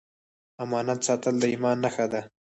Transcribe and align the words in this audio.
امانت 0.63 0.99
ساتل 1.07 1.35
د 1.39 1.43
ایمان 1.53 1.77
نښه 1.83 2.05
ده. 2.11 2.21